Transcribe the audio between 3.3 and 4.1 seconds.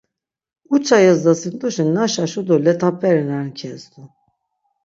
ren kezdu.